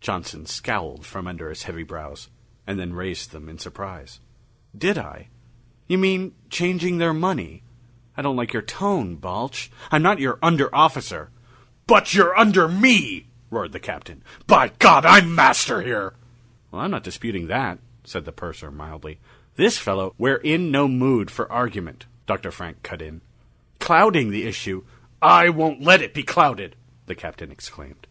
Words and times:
Johnson 0.00 0.46
scowled 0.46 1.04
from 1.04 1.26
under 1.26 1.48
his 1.48 1.64
heavy 1.64 1.82
brows, 1.82 2.28
and 2.64 2.78
then 2.78 2.92
raised 2.92 3.32
them 3.32 3.48
in 3.48 3.58
surprise. 3.58 4.20
"Did 4.78 4.96
I? 4.96 5.30
You 5.88 5.98
mean 5.98 6.36
changing 6.48 6.98
their 6.98 7.12
money? 7.12 7.64
I 8.16 8.22
don't 8.22 8.36
like 8.36 8.52
your 8.52 8.62
tone, 8.62 9.16
Balch. 9.16 9.68
I'm 9.90 10.00
not 10.00 10.20
your 10.20 10.38
under 10.44 10.72
officer!" 10.72 11.30
"But 11.88 12.14
you're 12.14 12.38
under 12.38 12.68
me!" 12.68 13.26
roared 13.50 13.72
the 13.72 13.80
Captain. 13.80 14.22
"By 14.46 14.68
God, 14.78 15.04
I'm 15.04 15.34
master 15.34 15.80
here!" 15.82 16.14
"Well, 16.70 16.82
I'm 16.82 16.92
not 16.92 17.02
disputing 17.02 17.48
that," 17.48 17.80
said 18.04 18.24
the 18.24 18.30
purser 18.30 18.70
mildly. 18.70 19.18
"This 19.56 19.76
fellow" 19.76 20.14
"We're 20.18 20.36
in 20.36 20.70
no 20.70 20.86
mood 20.86 21.32
for 21.32 21.50
argument," 21.50 22.06
Dr. 22.26 22.52
Frank 22.52 22.84
cut 22.84 23.02
in. 23.02 23.22
"Clouding 23.80 24.30
the 24.30 24.44
issue...." 24.44 24.84
"I 25.20 25.48
won't 25.48 25.82
let 25.82 26.00
it 26.00 26.14
be 26.14 26.22
clouded," 26.22 26.76
the 27.06 27.16
Captain 27.16 27.50
exclaimed. 27.50 28.06